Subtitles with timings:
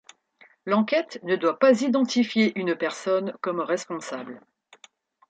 [0.65, 4.41] L'enquête ne doit pas identifier une personne comme responsable.